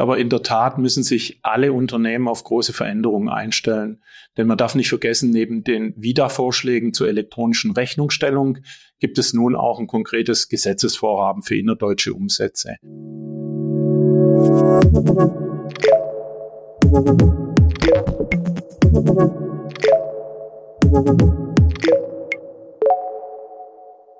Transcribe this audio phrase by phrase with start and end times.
[0.00, 4.02] Aber in der Tat müssen sich alle Unternehmen auf große Veränderungen einstellen.
[4.38, 8.58] Denn man darf nicht vergessen, neben den WIDA-Vorschlägen zur elektronischen Rechnungsstellung
[8.98, 12.76] gibt es nun auch ein konkretes Gesetzesvorhaben für innerdeutsche Umsätze.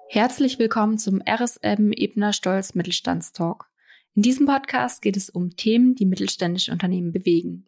[0.09, 3.70] Herzlich willkommen zum RSM Ebner Stolz Mittelstandstalk.
[4.17, 7.67] In diesem Podcast geht es um Themen, die mittelständische Unternehmen bewegen.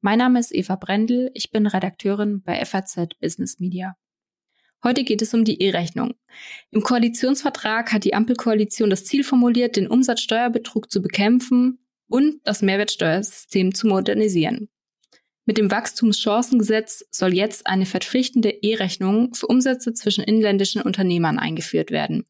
[0.00, 3.94] Mein Name ist Eva Brendel, ich bin Redakteurin bei FAZ Business Media.
[4.82, 6.14] Heute geht es um die E-Rechnung.
[6.72, 13.72] Im Koalitionsvertrag hat die Ampelkoalition das Ziel formuliert, den Umsatzsteuerbetrug zu bekämpfen und das Mehrwertsteuersystem
[13.72, 14.68] zu modernisieren.
[15.46, 22.26] Mit dem Wachstumschancengesetz soll jetzt eine verpflichtende E-Rechnung für Umsätze zwischen inländischen Unternehmern eingeführt werden.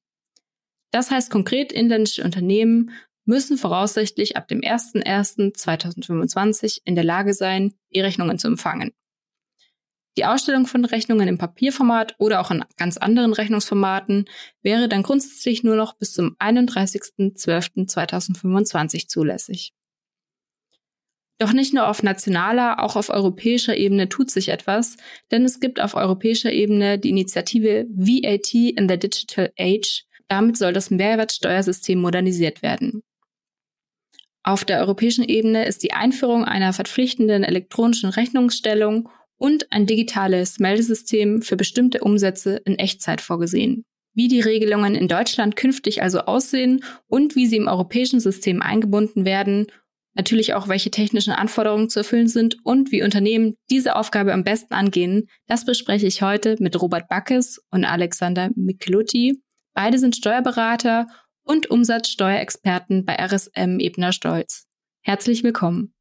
[0.90, 2.90] Das heißt konkret, inländische Unternehmen
[3.24, 8.92] müssen voraussichtlich ab dem 01.01.2025 in der Lage sein, E-Rechnungen zu empfangen.
[10.16, 14.26] Die Ausstellung von Rechnungen im Papierformat oder auch in ganz anderen Rechnungsformaten
[14.62, 19.74] wäre dann grundsätzlich nur noch bis zum 31.12.2025 zulässig.
[21.38, 24.96] Doch nicht nur auf nationaler, auch auf europäischer Ebene tut sich etwas,
[25.32, 30.04] denn es gibt auf europäischer Ebene die Initiative VAT in the Digital Age.
[30.28, 33.02] Damit soll das Mehrwertsteuersystem modernisiert werden.
[34.46, 41.40] Auf der europäischen Ebene ist die Einführung einer verpflichtenden elektronischen Rechnungsstellung und ein digitales Meldesystem
[41.40, 43.84] für bestimmte Umsätze in Echtzeit vorgesehen.
[44.12, 49.24] Wie die Regelungen in Deutschland künftig also aussehen und wie sie im europäischen System eingebunden
[49.24, 49.66] werden,
[50.14, 54.74] natürlich auch welche technischen Anforderungen zu erfüllen sind und wie Unternehmen diese Aufgabe am besten
[54.74, 59.42] angehen, das bespreche ich heute mit Robert Backes und Alexander Michelutti.
[59.74, 61.06] Beide sind Steuerberater
[61.44, 64.66] und Umsatzsteuerexperten bei RSM Ebner Stolz.
[65.02, 65.94] Herzlich willkommen.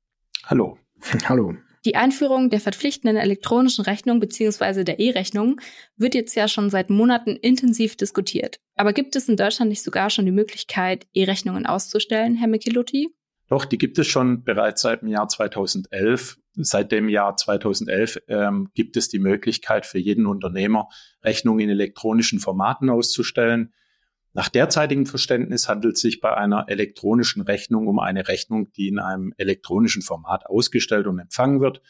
[0.45, 0.77] Hallo.
[1.29, 1.53] Hallo.
[1.85, 4.85] Die Einführung der verpflichtenden elektronischen Rechnung bzw.
[4.85, 5.59] der E-Rechnung
[5.97, 8.61] wird jetzt ja schon seit Monaten intensiv diskutiert.
[8.75, 13.13] Aber gibt es in Deutschland nicht sogar schon die Möglichkeit, E-Rechnungen auszustellen, Herr Michelutti?
[13.49, 16.37] Doch, die gibt es schon bereits seit dem Jahr 2011.
[16.55, 20.87] Seit dem Jahr 2011 ähm, gibt es die Möglichkeit für jeden Unternehmer,
[21.21, 23.73] Rechnungen in elektronischen Formaten auszustellen.
[24.35, 28.97] Nach derzeitigem Verständnis handelt es sich bei einer elektronischen Rechnung um eine Rechnung, die in
[28.97, 31.81] einem elektronischen Format ausgestellt und empfangen wird.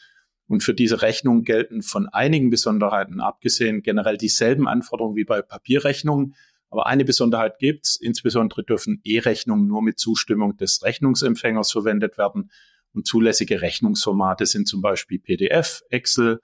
[0.46, 6.34] Und für diese Rechnung gelten von einigen Besonderheiten abgesehen generell dieselben Anforderungen wie bei Papierrechnungen.
[6.68, 7.96] Aber eine Besonderheit gibt's.
[7.96, 12.50] Insbesondere dürfen E-Rechnungen nur mit Zustimmung des Rechnungsempfängers verwendet werden.
[12.92, 16.40] Und zulässige Rechnungsformate sind zum Beispiel PDF, Excel,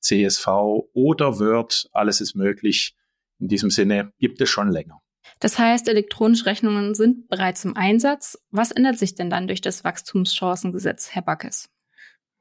[0.00, 0.46] CSV
[0.94, 1.90] oder Word.
[1.92, 2.96] Alles ist möglich.
[3.38, 5.01] In diesem Sinne gibt es schon länger.
[5.40, 8.38] Das heißt, elektronische Rechnungen sind bereits im Einsatz.
[8.50, 11.68] Was ändert sich denn dann durch das Wachstumschancengesetz, Herr Backes?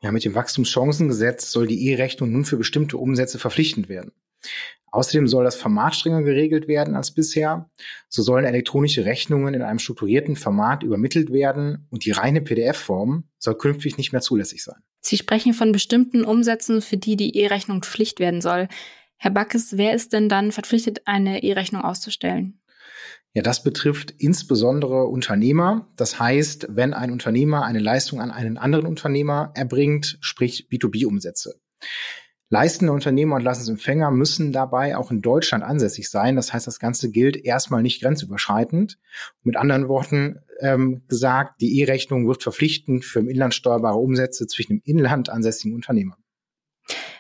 [0.02, 4.12] Ja, mit dem Wachstumschancengesetz soll die E-Rechnung nun für bestimmte Umsätze verpflichtend werden.
[4.92, 7.70] Außerdem soll das Format strenger geregelt werden als bisher.
[8.10, 13.58] So sollen elektronische Rechnungen in einem strukturierten Format übermittelt werden und die reine PDF-Form soll
[13.58, 14.82] künftig nicht mehr zulässig sein.
[15.00, 18.68] Sie sprechen von bestimmten Umsätzen, für die die E-Rechnung Pflicht werden soll.
[19.16, 22.61] Herr Backes, wer ist denn dann verpflichtet, eine E-Rechnung auszustellen?
[23.34, 25.88] Ja, das betrifft insbesondere Unternehmer.
[25.96, 31.56] Das heißt, wenn ein Unternehmer eine Leistung an einen anderen Unternehmer erbringt, sprich B2B-Umsätze.
[32.50, 36.36] Leistende Unternehmer und Leistungsempfänger müssen dabei auch in Deutschland ansässig sein.
[36.36, 39.00] Das heißt, das Ganze gilt erstmal nicht grenzüberschreitend.
[39.44, 44.74] Mit anderen Worten ähm, gesagt, die E-Rechnung wird verpflichtend für im Inland steuerbare Umsätze zwischen
[44.74, 46.20] dem Inland ansässigen Unternehmern.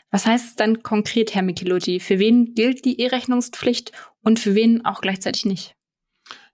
[0.09, 2.01] Was heißt es dann konkret, Herr Michelotti?
[2.01, 5.75] Für wen gilt die E-Rechnungspflicht und für wen auch gleichzeitig nicht?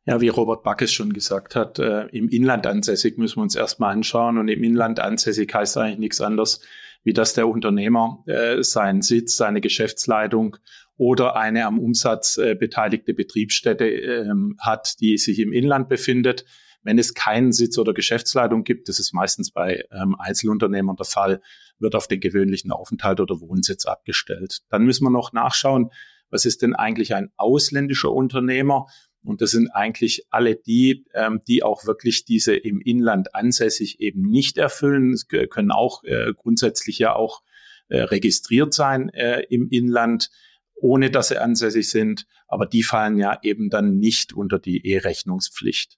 [0.07, 3.91] Ja, wie Robert Backes schon gesagt hat, äh, im Inland ansässig müssen wir uns erstmal
[3.91, 4.37] anschauen.
[4.37, 6.61] Und im Inland ansässig heißt eigentlich nichts anderes,
[7.03, 10.55] wie dass der Unternehmer äh, seinen Sitz, seine Geschäftsleitung
[10.95, 16.45] oder eine am Umsatz äh, beteiligte Betriebsstätte äh, hat, die sich im Inland befindet.
[16.83, 21.41] Wenn es keinen Sitz oder Geschäftsleitung gibt, das ist meistens bei ähm, Einzelunternehmern der Fall,
[21.79, 24.59] wird auf den gewöhnlichen Aufenthalt oder Wohnsitz abgestellt.
[24.69, 25.91] Dann müssen wir noch nachschauen,
[26.29, 28.87] was ist denn eigentlich ein ausländischer Unternehmer?
[29.27, 34.21] Und das sind eigentlich alle die, ähm, die auch wirklich diese im Inland ansässig eben
[34.21, 35.11] nicht erfüllen.
[35.11, 37.43] Es können auch äh, grundsätzlich ja auch
[37.89, 40.29] äh, registriert sein äh, im Inland,
[40.75, 42.25] ohne dass sie ansässig sind.
[42.47, 45.97] Aber die fallen ja eben dann nicht unter die E-Rechnungspflicht.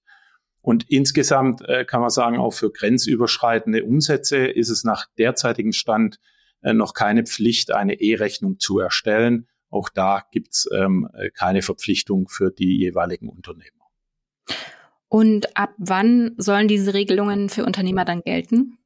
[0.61, 6.19] Und insgesamt äh, kann man sagen, auch für grenzüberschreitende Umsätze ist es nach derzeitigem Stand
[6.61, 9.47] äh, noch keine Pflicht, eine E-Rechnung zu erstellen.
[9.69, 13.79] Auch da gibt's ähm, keine Verpflichtung für die jeweiligen Unternehmer.
[15.07, 18.77] Und ab wann sollen diese Regelungen für Unternehmer dann gelten?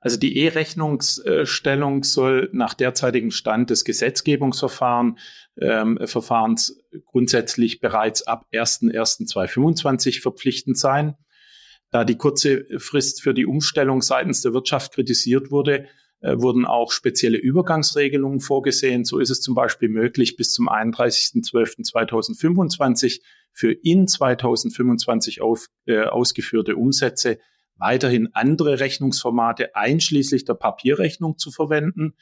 [0.00, 5.20] Also die E-Rechnungsstellung soll nach derzeitigem Stand des Gesetzgebungsverfahrens
[5.60, 11.16] ähm, Verfahrens grundsätzlich bereits ab 1.1.2025 verpflichtend sein.
[11.90, 15.86] Da die kurze Frist für die Umstellung seitens der Wirtschaft kritisiert wurde, äh,
[16.20, 19.04] wurden auch spezielle Übergangsregelungen vorgesehen.
[19.04, 23.22] So ist es zum Beispiel möglich, bis zum 31.12.2025
[23.52, 27.38] für in 2025 auf, äh, ausgeführte Umsätze
[27.76, 32.14] weiterhin andere Rechnungsformate einschließlich der Papierrechnung zu verwenden.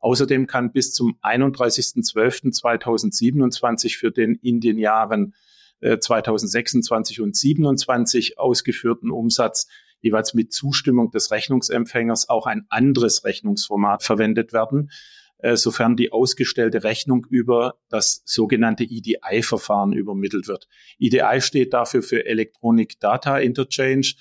[0.00, 5.34] Außerdem kann bis zum 31.12.2027 für den in den Jahren
[5.80, 9.66] 2026 äh, und 2027 ausgeführten Umsatz
[10.04, 14.90] jeweils mit Zustimmung des Rechnungsempfängers auch ein anderes Rechnungsformat verwendet werden,
[15.38, 20.68] äh, sofern die ausgestellte Rechnung über das sogenannte EDI-Verfahren übermittelt wird.
[20.98, 24.12] EDI steht dafür für Electronic Data Interchange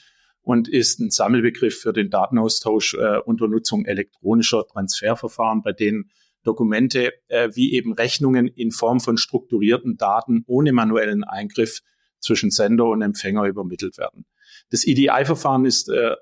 [0.42, 6.12] und ist ein Sammelbegriff für den Datenaustausch äh, unter Nutzung elektronischer Transferverfahren, bei denen
[6.44, 11.82] Dokumente äh, wie eben Rechnungen in Form von strukturierten Daten ohne manuellen Eingriff
[12.20, 14.26] zwischen Sender und Empfänger übermittelt werden.
[14.74, 16.16] Das EDI-Verfahren ist äh,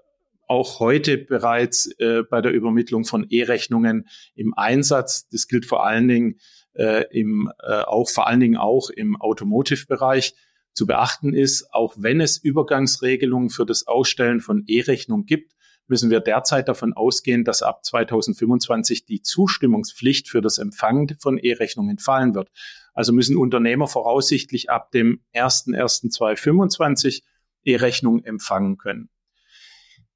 [0.45, 5.29] auch heute bereits äh, bei der Übermittlung von E-Rechnungen im Einsatz.
[5.29, 6.37] Das gilt vor allen Dingen
[6.73, 7.49] äh, im,
[7.85, 10.35] auch vor allen Dingen auch im Automotive-Bereich.
[10.73, 15.53] Zu beachten ist, auch wenn es Übergangsregelungen für das Ausstellen von E-Rechnungen gibt,
[15.87, 21.99] müssen wir derzeit davon ausgehen, dass ab 2025 die Zustimmungspflicht für das Empfangen von E-Rechnungen
[21.99, 22.49] fallen wird.
[22.93, 27.21] Also müssen Unternehmer voraussichtlich ab dem 01.01.2025
[27.63, 29.09] E-Rechnung empfangen können.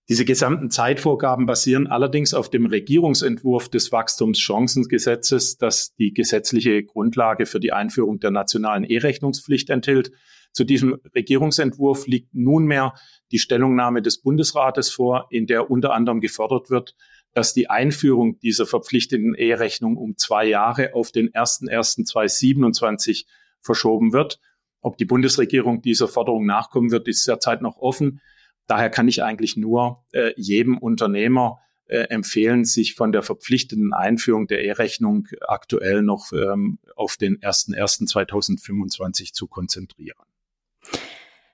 [0.08, 7.60] Diese gesamten Zeitvorgaben basieren allerdings auf dem Regierungsentwurf des Wachstumschancengesetzes, das die gesetzliche Grundlage für
[7.60, 10.12] die Einführung der nationalen E-Rechnungspflicht enthält.
[10.52, 12.94] Zu diesem Regierungsentwurf liegt nunmehr
[13.32, 16.96] die Stellungnahme des Bundesrates vor, in der unter anderem gefordert wird,
[17.34, 23.26] dass die Einführung dieser verpflichtenden E-Rechnung um zwei Jahre auf den 01.01.2027
[23.60, 24.40] verschoben wird.
[24.86, 28.22] Ob die Bundesregierung dieser Forderung nachkommen wird, ist derzeit noch offen.
[28.68, 34.46] Daher kann ich eigentlich nur äh, jedem Unternehmer äh, empfehlen, sich von der verpflichtenden Einführung
[34.46, 40.24] der E-Rechnung aktuell noch ähm, auf den 01.01.2025 zu konzentrieren.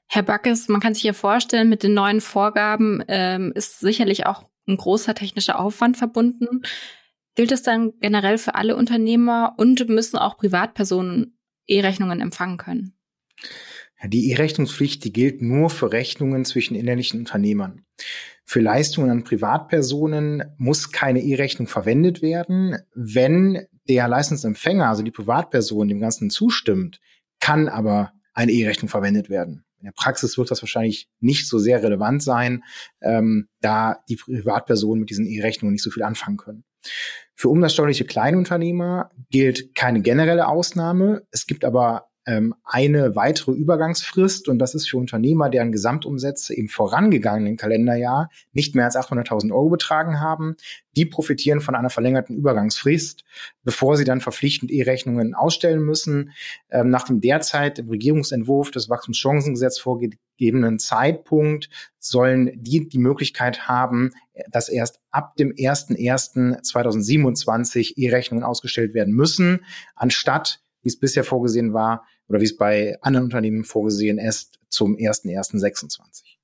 [0.08, 4.50] Herr Backes, man kann sich ja vorstellen, mit den neuen Vorgaben ähm, ist sicherlich auch
[4.68, 6.64] ein großer technischer Aufwand verbunden.
[7.36, 12.98] Gilt es dann generell für alle Unternehmer und müssen auch Privatpersonen E-Rechnungen empfangen können?
[14.04, 17.86] Die E-Rechnungspflicht, die gilt nur für Rechnungen zwischen innerlichen Unternehmern.
[18.46, 22.78] Für Leistungen an Privatpersonen muss keine E-Rechnung verwendet werden.
[22.96, 27.00] Wenn der Leistungsempfänger, also die Privatperson, dem Ganzen zustimmt,
[27.40, 29.66] kann aber eine E-Rechnung verwendet werden.
[29.80, 32.64] In der Praxis wird das wahrscheinlich nicht so sehr relevant sein,
[33.02, 36.64] ähm, da die Privatpersonen mit diesen E-Rechnungen nicht so viel anfangen können.
[37.36, 41.26] Für umsatzsteuerliche Kleinunternehmer gilt keine generelle Ausnahme.
[41.32, 46.70] Es gibt aber ähm, eine weitere Übergangsfrist und das ist für Unternehmer, deren Gesamtumsätze im
[46.70, 50.56] vorangegangenen Kalenderjahr nicht mehr als 800.000 Euro betragen haben.
[50.96, 53.24] Die profitieren von einer verlängerten Übergangsfrist,
[53.64, 56.34] bevor sie dann verpflichtend E-Rechnungen ausstellen müssen.
[56.70, 64.12] Ähm, nach dem derzeit im Regierungsentwurf des Wachstumschancengesetzes vorgegebenen Zeitpunkt sollen die die Möglichkeit haben,
[64.50, 72.06] dass erst ab dem 01.01.2027 E-Rechnungen ausgestellt werden müssen, anstatt wie es bisher vorgesehen war
[72.28, 76.38] oder wie es bei anderen Unternehmen vorgesehen ist, zum 1.1.26.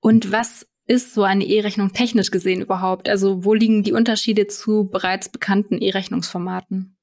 [0.00, 3.08] Und was ist so eine E-Rechnung technisch gesehen überhaupt?
[3.08, 6.96] Also wo liegen die Unterschiede zu bereits bekannten E-Rechnungsformaten?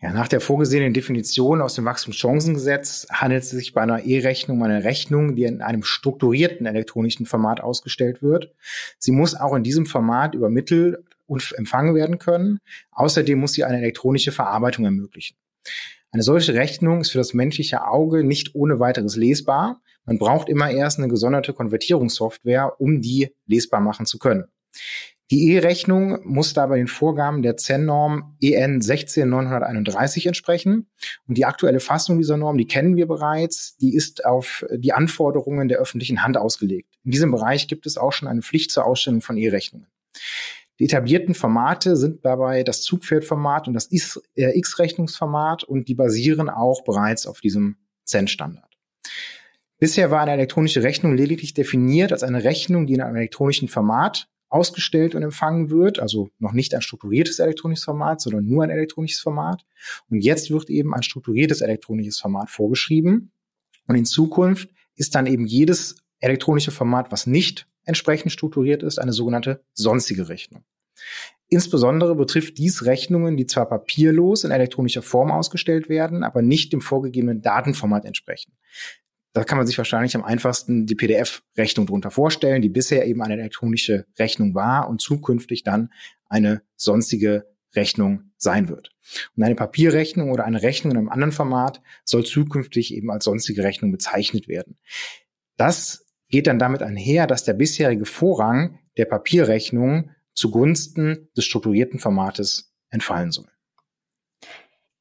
[0.00, 4.62] Ja, nach der vorgesehenen Definition aus dem Wachstumschancengesetz handelt es sich bei einer E-Rechnung um
[4.62, 8.52] eine Rechnung, die in einem strukturierten elektronischen Format ausgestellt wird.
[8.98, 12.60] Sie muss auch in diesem Format übermittelt und empfangen werden können.
[12.92, 15.36] Außerdem muss sie eine elektronische Verarbeitung ermöglichen.
[16.10, 19.80] Eine solche Rechnung ist für das menschliche Auge nicht ohne weiteres lesbar.
[20.04, 24.44] Man braucht immer erst eine gesonderte Konvertierungssoftware, um die lesbar machen zu können.
[25.30, 30.90] Die E-Rechnung muss dabei den Vorgaben der CEN-Norm EN 16931 entsprechen.
[31.26, 35.68] Und die aktuelle Fassung dieser Norm, die kennen wir bereits, die ist auf die Anforderungen
[35.68, 36.94] der öffentlichen Hand ausgelegt.
[37.04, 39.88] In diesem Bereich gibt es auch schon eine Pflicht zur Ausstellung von E-Rechnungen.
[40.80, 43.88] Die etablierten Formate sind dabei das Zugpferdformat und das
[44.34, 48.74] äh, X-Rechnungsformat und die basieren auch bereits auf diesem CEN-Standard.
[49.78, 54.28] Bisher war eine elektronische Rechnung lediglich definiert als eine Rechnung, die in einem elektronischen Format
[54.48, 59.20] ausgestellt und empfangen wird, also noch nicht ein strukturiertes elektronisches Format, sondern nur ein elektronisches
[59.20, 59.64] Format.
[60.08, 63.32] Und jetzt wird eben ein strukturiertes elektronisches Format vorgeschrieben.
[63.88, 69.12] Und in Zukunft ist dann eben jedes elektronische Format, was nicht entsprechend strukturiert ist, eine
[69.12, 70.64] sogenannte sonstige Rechnung.
[71.48, 76.80] Insbesondere betrifft dies Rechnungen, die zwar papierlos in elektronischer Form ausgestellt werden, aber nicht dem
[76.80, 78.52] vorgegebenen Datenformat entsprechen.
[79.34, 83.34] Da kann man sich wahrscheinlich am einfachsten die PDF-Rechnung drunter vorstellen, die bisher eben eine
[83.34, 85.90] elektronische Rechnung war und zukünftig dann
[86.28, 88.90] eine sonstige Rechnung sein wird.
[89.36, 93.64] Und eine Papierrechnung oder eine Rechnung in einem anderen Format soll zukünftig eben als sonstige
[93.64, 94.78] Rechnung bezeichnet werden.
[95.56, 96.03] Das
[96.34, 103.30] geht dann damit einher, dass der bisherige Vorrang der Papierrechnung zugunsten des strukturierten Formates entfallen
[103.30, 103.46] soll.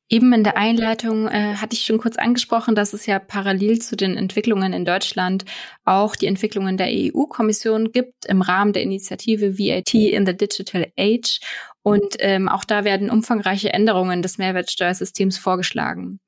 [0.10, 3.96] Eben in der Einleitung äh, hatte ich schon kurz angesprochen, dass es ja parallel zu
[3.96, 5.44] den Entwicklungen in Deutschland
[5.86, 11.40] auch die Entwicklungen der EU-Kommission gibt im Rahmen der Initiative VAT in the Digital Age.
[11.82, 16.20] Und ähm, auch da werden umfangreiche Änderungen des Mehrwertsteuersystems vorgeschlagen.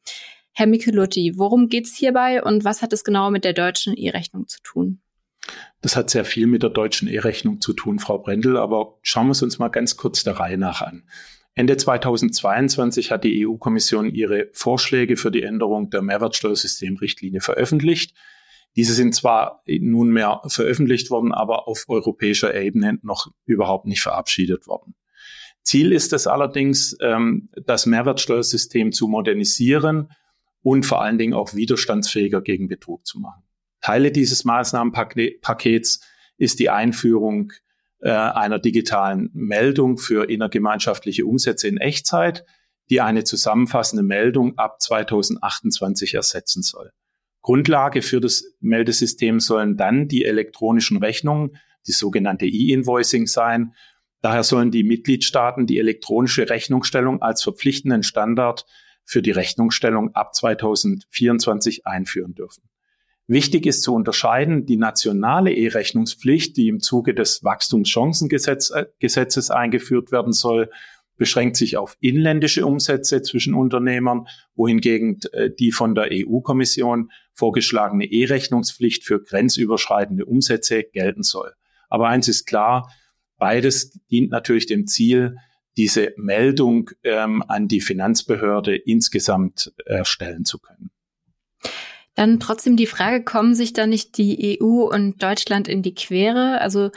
[0.58, 4.48] Herr Michelotti, worum geht es hierbei und was hat es genau mit der deutschen E-Rechnung
[4.48, 5.02] zu tun?
[5.82, 9.34] Das hat sehr viel mit der deutschen E-Rechnung zu tun, Frau Brendel, aber schauen wir
[9.34, 11.04] es uns mal ganz kurz der Reihe nach an.
[11.56, 18.16] Ende 2022 hat die EU-Kommission ihre Vorschläge für die Änderung der Mehrwertsteuersystemrichtlinie veröffentlicht.
[18.78, 24.96] Diese sind zwar nunmehr veröffentlicht worden, aber auf europäischer Ebene noch überhaupt nicht verabschiedet worden.
[25.64, 30.10] Ziel ist es allerdings, ähm, das Mehrwertsteuersystem zu modernisieren
[30.66, 33.44] und vor allen Dingen auch widerstandsfähiger gegen Betrug zu machen.
[33.82, 36.02] Teile dieses Maßnahmenpakets
[36.38, 37.54] ist die Einführung
[38.00, 42.46] äh, einer digitalen Meldung für innergemeinschaftliche Umsätze in Echtzeit,
[42.90, 46.92] die eine zusammenfassende Meldung ab 2028 ersetzen soll.
[47.44, 53.76] Grundlage für das Meldesystem sollen dann die elektronischen Rechnungen, die sogenannte E-Invoicing sein.
[54.22, 58.66] Daher sollen die Mitgliedstaaten die elektronische Rechnungsstellung als verpflichtenden Standard
[59.06, 62.64] für die Rechnungsstellung ab 2024 einführen dürfen.
[63.28, 70.34] Wichtig ist zu unterscheiden, die nationale E-Rechnungspflicht, die im Zuge des Wachstumschancengesetzes äh, eingeführt werden
[70.34, 70.70] soll,
[71.18, 79.04] beschränkt sich auf inländische Umsätze zwischen Unternehmern, wohingegen äh, die von der EU-Kommission vorgeschlagene E-Rechnungspflicht
[79.04, 81.54] für grenzüberschreitende Umsätze gelten soll.
[81.90, 82.92] Aber eins ist klar,
[83.38, 85.38] beides dient natürlich dem Ziel,
[85.78, 90.92] diese Meldung ähm, an die Finanzbehörde insgesamt erstellen zu können.
[92.16, 96.62] Dann trotzdem die Frage, kommen sich da nicht die EU und Deutschland in die Quere?
[96.62, 96.92] Also,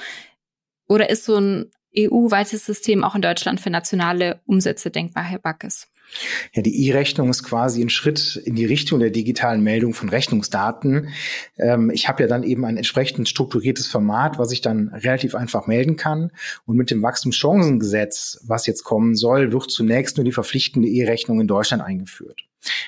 [0.88, 5.88] oder ist so ein EU-weites System auch in Deutschland für nationale Umsätze denkbar, Herr Backes?
[6.52, 11.08] Ja, die E-Rechnung ist quasi ein Schritt in die Richtung der digitalen Meldung von Rechnungsdaten.
[11.56, 15.66] Ähm, ich habe ja dann eben ein entsprechend strukturiertes Format, was ich dann relativ einfach
[15.66, 16.30] melden kann.
[16.66, 21.46] Und mit dem Wachstumschancengesetz, was jetzt kommen soll, wird zunächst nur die verpflichtende E-Rechnung in
[21.46, 22.42] Deutschland eingeführt.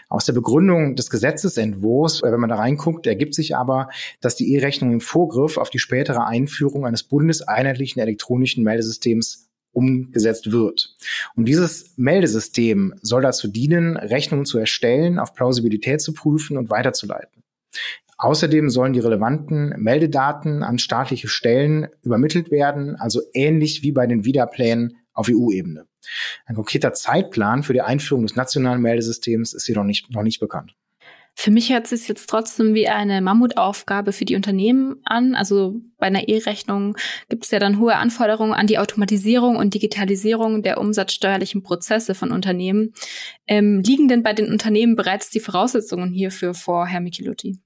[0.08, 3.88] Aus der Begründung des Gesetzesentwurfs, äh, wenn man da reinguckt, ergibt sich aber,
[4.20, 10.94] dass die E-Rechnung im Vorgriff auf die spätere Einführung eines bundeseinheitlichen elektronischen Meldesystems umgesetzt wird.
[11.36, 17.42] Und dieses Meldesystem soll dazu dienen, Rechnungen zu erstellen, auf Plausibilität zu prüfen und weiterzuleiten.
[18.18, 24.24] Außerdem sollen die relevanten Meldedaten an staatliche Stellen übermittelt werden, also ähnlich wie bei den
[24.24, 25.86] Wiederplänen auf EU-Ebene.
[26.44, 30.74] Ein konkreter Zeitplan für die Einführung des nationalen Meldesystems ist jedoch nicht, noch nicht bekannt.
[31.42, 35.34] Für mich hört es sich jetzt trotzdem wie eine Mammutaufgabe für die Unternehmen an.
[35.34, 36.98] Also bei einer E-Rechnung
[37.30, 42.30] gibt es ja dann hohe Anforderungen an die Automatisierung und Digitalisierung der umsatzsteuerlichen Prozesse von
[42.30, 42.92] Unternehmen.
[43.46, 47.58] Ähm, liegen denn bei den Unternehmen bereits die Voraussetzungen hierfür vor, Herr Michelotti?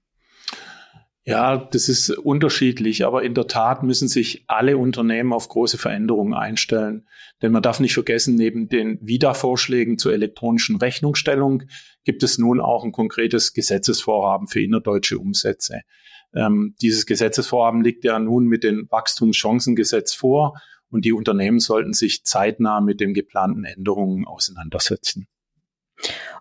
[1.26, 6.35] Ja, das ist unterschiedlich, aber in der Tat müssen sich alle Unternehmen auf große Veränderungen
[6.35, 7.09] einstellen.
[7.40, 11.62] Denn man darf nicht vergessen, neben den WIDA-Vorschlägen zur elektronischen Rechnungsstellung
[12.04, 15.81] gibt es nun auch ein konkretes Gesetzesvorhaben für innerdeutsche Umsätze.
[16.35, 22.25] Ähm, dieses Gesetzesvorhaben liegt ja nun mit dem Wachstumschancengesetz vor und die Unternehmen sollten sich
[22.25, 25.26] zeitnah mit den geplanten Änderungen auseinandersetzen.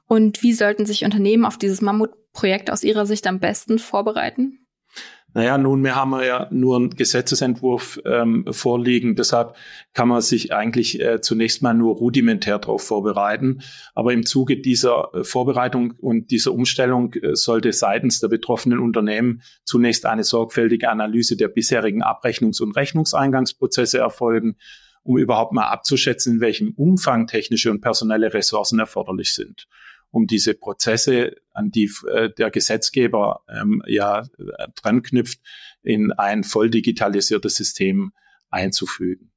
[0.08, 4.62] Und wie sollten sich Unternehmen auf dieses Mammutprojekt aus Ihrer Sicht am besten vorbereiten?
[5.36, 9.16] Naja, nunmehr haben wir ja nur einen Gesetzesentwurf ähm, vorliegen.
[9.16, 9.56] Deshalb
[9.94, 13.62] kann man sich eigentlich äh, zunächst mal nur rudimentär darauf vorbereiten.
[13.96, 19.42] Aber im Zuge dieser äh, Vorbereitung und dieser Umstellung äh, sollte seitens der betroffenen Unternehmen
[19.63, 24.56] zunächst eine sorgfältige Analyse der bisherigen Abrechnungs- und Rechnungseingangsprozesse erfolgen,
[25.02, 29.68] um überhaupt mal abzuschätzen, in welchem Umfang technische und personelle Ressourcen erforderlich sind
[30.13, 35.39] um diese Prozesse, an die äh, der Gesetzgeber ähm, ja äh, dran knüpft,
[35.82, 38.13] in ein voll digitalisiertes System
[38.50, 39.32] einzufügen.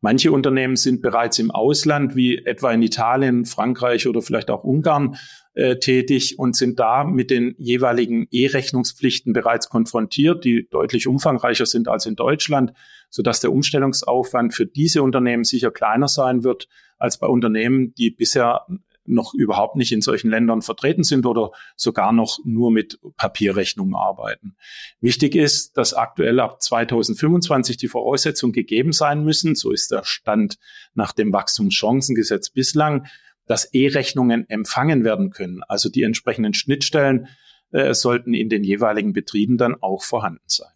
[0.00, 5.16] Manche Unternehmen sind bereits im Ausland, wie etwa in Italien, Frankreich oder vielleicht auch Ungarn,
[5.54, 11.88] äh, tätig und sind da mit den jeweiligen E-Rechnungspflichten bereits konfrontiert, die deutlich umfangreicher sind
[11.88, 12.72] als in Deutschland,
[13.10, 16.68] sodass der Umstellungsaufwand für diese Unternehmen sicher kleiner sein wird
[16.98, 18.64] als bei Unternehmen, die bisher
[19.10, 24.56] noch überhaupt nicht in solchen Ländern vertreten sind oder sogar noch nur mit Papierrechnungen arbeiten.
[25.00, 30.58] Wichtig ist, dass aktuell ab 2025 die Voraussetzungen gegeben sein müssen, so ist der Stand
[30.94, 33.06] nach dem Wachstumschancengesetz bislang,
[33.46, 35.62] dass E-Rechnungen empfangen werden können.
[35.66, 37.26] Also die entsprechenden Schnittstellen
[37.72, 40.72] äh, sollten in den jeweiligen Betrieben dann auch vorhanden sein.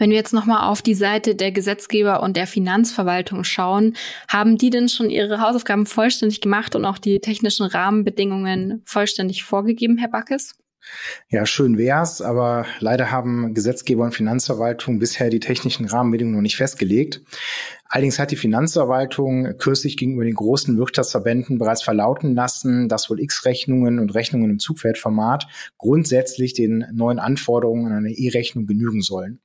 [0.00, 3.96] Wenn wir jetzt nochmal auf die Seite der Gesetzgeber und der Finanzverwaltung schauen,
[4.28, 9.98] haben die denn schon ihre Hausaufgaben vollständig gemacht und auch die technischen Rahmenbedingungen vollständig vorgegeben,
[9.98, 10.54] Herr Backes?
[11.28, 16.56] Ja, schön wär's, aber leider haben Gesetzgeber und Finanzverwaltung bisher die technischen Rahmenbedingungen noch nicht
[16.56, 17.20] festgelegt.
[17.84, 23.98] Allerdings hat die Finanzverwaltung kürzlich gegenüber den großen Wirtschaftsverbänden bereits verlauten lassen, dass wohl X-Rechnungen
[23.98, 29.40] und Rechnungen im Zugpferdformat grundsätzlich den neuen Anforderungen an eine E-Rechnung genügen sollen.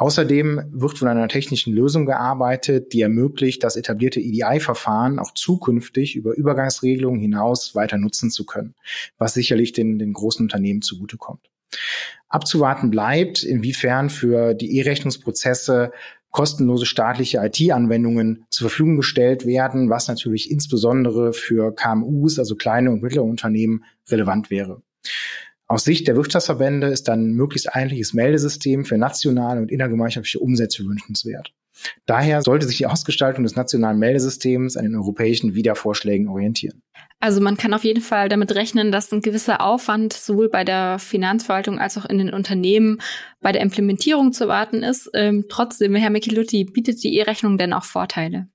[0.00, 6.34] Außerdem wird von einer technischen Lösung gearbeitet, die ermöglicht, das etablierte EDI-Verfahren auch zukünftig über
[6.34, 8.74] Übergangsregelungen hinaus weiter nutzen zu können,
[9.18, 11.50] was sicherlich den, den großen Unternehmen zugutekommt.
[12.30, 15.92] Abzuwarten bleibt, inwiefern für die E-Rechnungsprozesse
[16.30, 23.02] kostenlose staatliche IT-Anwendungen zur Verfügung gestellt werden, was natürlich insbesondere für KMUs, also kleine und
[23.02, 24.80] mittlere Unternehmen, relevant wäre.
[25.70, 30.84] Aus Sicht der Wirtschaftsverbände ist dann ein möglichst einheitliches Meldesystem für nationale und innergemeinschaftliche Umsätze
[30.84, 31.52] wünschenswert.
[32.06, 36.82] Daher sollte sich die Ausgestaltung des nationalen Meldesystems an den europäischen Wiedervorschlägen orientieren.
[37.20, 40.98] Also man kann auf jeden Fall damit rechnen, dass ein gewisser Aufwand sowohl bei der
[40.98, 43.00] Finanzverwaltung als auch in den Unternehmen
[43.40, 45.08] bei der Implementierung zu warten ist.
[45.14, 48.48] Ähm, trotzdem, Herr Michelutti, bietet die E-Rechnung denn auch Vorteile?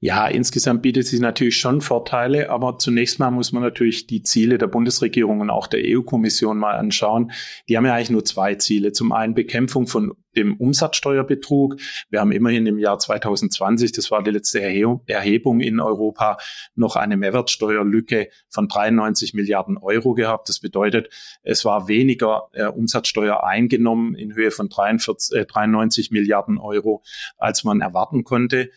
[0.00, 4.58] Ja, insgesamt bietet sie natürlich schon Vorteile, aber zunächst mal muss man natürlich die Ziele
[4.58, 7.32] der Bundesregierung und auch der EU-Kommission mal anschauen.
[7.68, 8.92] Die haben ja eigentlich nur zwei Ziele.
[8.92, 11.76] Zum einen Bekämpfung von dem Umsatzsteuerbetrug.
[12.10, 16.38] Wir haben immerhin im Jahr 2020, das war die letzte Erhebung in Europa,
[16.74, 20.48] noch eine Mehrwertsteuerlücke von 93 Milliarden Euro gehabt.
[20.48, 21.08] Das bedeutet,
[21.42, 27.02] es war weniger äh, Umsatzsteuer eingenommen in Höhe von 43, äh, 93 Milliarden Euro,
[27.38, 28.70] als man erwarten konnte.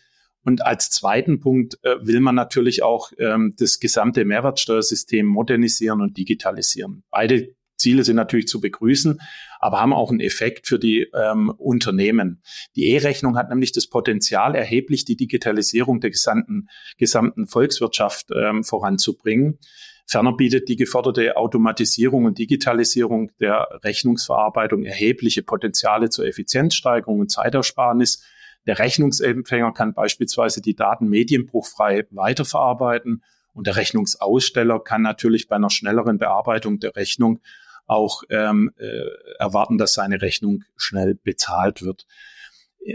[0.48, 6.16] Und als zweiten Punkt äh, will man natürlich auch ähm, das gesamte Mehrwertsteuersystem modernisieren und
[6.16, 7.04] digitalisieren.
[7.10, 9.20] Beide Ziele sind natürlich zu begrüßen,
[9.60, 12.42] aber haben auch einen Effekt für die ähm, Unternehmen.
[12.76, 19.58] Die E-Rechnung hat nämlich das Potenzial, erheblich die Digitalisierung der gesamten, gesamten Volkswirtschaft ähm, voranzubringen.
[20.06, 28.24] Ferner bietet die geforderte Automatisierung und Digitalisierung der Rechnungsverarbeitung erhebliche Potenziale zur Effizienzsteigerung und Zeitersparnis
[28.68, 35.70] der Rechnungsempfänger kann beispielsweise die Daten medienbruchfrei weiterverarbeiten und der Rechnungsaussteller kann natürlich bei einer
[35.70, 37.40] schnelleren Bearbeitung der Rechnung
[37.86, 39.06] auch ähm, äh,
[39.38, 42.06] erwarten, dass seine Rechnung schnell bezahlt wird.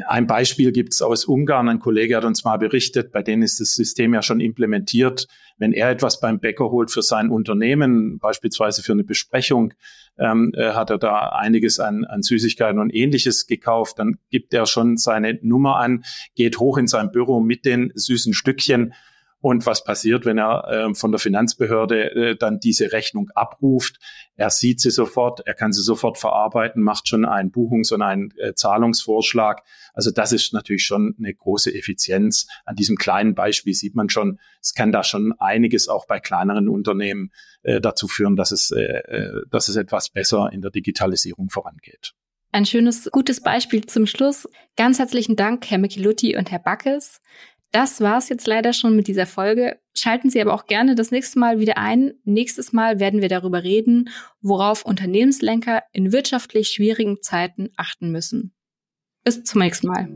[0.07, 1.69] Ein Beispiel gibt es aus Ungarn.
[1.69, 5.27] Ein Kollege hat uns mal berichtet, bei denen ist das System ja schon implementiert.
[5.57, 9.73] Wenn er etwas beim Bäcker holt für sein Unternehmen, beispielsweise für eine Besprechung,
[10.17, 14.65] ähm, äh, hat er da einiges an, an Süßigkeiten und ähnliches gekauft, dann gibt er
[14.65, 16.03] schon seine Nummer an,
[16.35, 18.93] geht hoch in sein Büro mit den süßen Stückchen
[19.43, 23.99] und was passiert, wenn er äh, von der Finanzbehörde äh, dann diese Rechnung abruft?
[24.37, 28.31] Er sieht sie sofort, er kann sie sofort verarbeiten, macht schon einen Buchungs- und einen
[28.37, 29.61] äh, Zahlungsvorschlag.
[29.93, 32.47] Also das ist natürlich schon eine große Effizienz.
[32.63, 36.69] An diesem kleinen Beispiel sieht man schon, es kann da schon einiges auch bei kleineren
[36.69, 41.49] Unternehmen äh, dazu führen, dass es, äh, äh dass es etwas besser in der Digitalisierung
[41.49, 42.13] vorangeht.
[42.53, 44.47] Ein schönes, gutes Beispiel zum Schluss.
[44.77, 47.19] Ganz herzlichen Dank, Herr Michelutti und Herr Backes.
[47.73, 49.79] Das war's jetzt leider schon mit dieser Folge.
[49.95, 52.13] Schalten Sie aber auch gerne das nächste Mal wieder ein.
[52.23, 54.09] Nächstes Mal werden wir darüber reden,
[54.41, 58.53] worauf Unternehmenslenker in wirtschaftlich schwierigen Zeiten achten müssen.
[59.23, 60.07] Bis zum nächsten Mal.